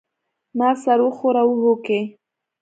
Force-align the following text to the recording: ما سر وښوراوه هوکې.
ما 0.57 0.69
سر 0.83 0.99
وښوراوه 1.03 1.55
هوکې. 1.63 2.01